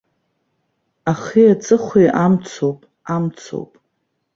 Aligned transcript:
Ахи 1.11 1.43
аҵыхәеи 1.53 2.09
амцоуп, 2.23 2.79
амцоуп! 3.13 3.71